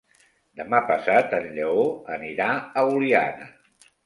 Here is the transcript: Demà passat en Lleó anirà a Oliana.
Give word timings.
Demà 0.61 0.79
passat 0.91 1.35
en 1.39 1.45
Lleó 1.57 1.83
anirà 2.17 2.49
a 2.55 2.85
Oliana. 2.97 3.49